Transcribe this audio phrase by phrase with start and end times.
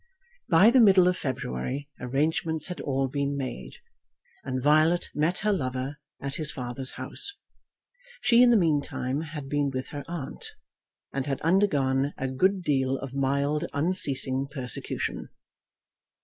[0.49, 3.75] By the middle of February arrangements had all been made,
[4.43, 7.35] and Violet met her lover at his father's house.
[8.19, 10.55] She in the meantime had been with her aunt,
[11.13, 15.29] and had undergone a good deal of mild unceasing persecution.